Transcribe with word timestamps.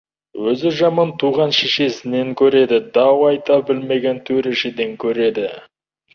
Өзі 0.51 0.69
жаман 0.77 1.11
туған 1.23 1.53
шешесінен 1.57 2.31
көреді, 2.39 2.81
дау 2.97 3.23
айта 3.33 3.59
білмеген 3.69 4.19
төрешіден 4.31 4.99
көреді. 5.07 5.47